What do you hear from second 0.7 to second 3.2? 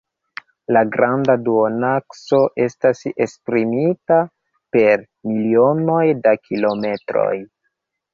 La granda duonakso estas